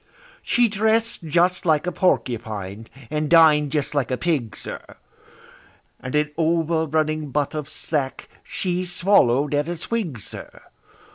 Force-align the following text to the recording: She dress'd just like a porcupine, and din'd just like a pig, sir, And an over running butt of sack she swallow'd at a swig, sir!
She 0.41 0.67
dress'd 0.67 1.19
just 1.27 1.63
like 1.63 1.85
a 1.85 1.91
porcupine, 1.91 2.87
and 3.11 3.29
din'd 3.29 3.71
just 3.71 3.93
like 3.93 4.09
a 4.09 4.17
pig, 4.17 4.55
sir, 4.55 4.81
And 5.99 6.15
an 6.15 6.31
over 6.39 6.87
running 6.87 7.29
butt 7.29 7.53
of 7.53 7.69
sack 7.69 8.27
she 8.43 8.83
swallow'd 8.83 9.53
at 9.53 9.67
a 9.67 9.75
swig, 9.75 10.19
sir! 10.19 10.63